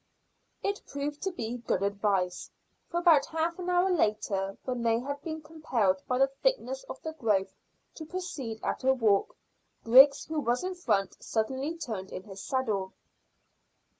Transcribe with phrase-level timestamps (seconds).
[0.63, 2.49] It proved to be good advice,
[2.89, 6.99] for about half an hour later, when they had been compelled by the thickness of
[7.03, 7.53] the growth
[7.97, 9.37] to proceed at a walk,
[9.83, 12.93] Griggs, who was in front, suddenly turned in his saddle.